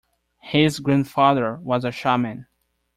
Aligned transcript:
His 0.39 0.79
grandfather 0.79 1.57
was 1.57 1.85
a 1.85 1.91
shaman. 1.91 2.47